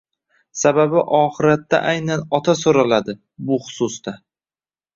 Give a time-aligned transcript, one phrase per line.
[0.61, 3.17] Sababi oxiratda aynan ota so‘raladi
[3.51, 4.19] bu xususda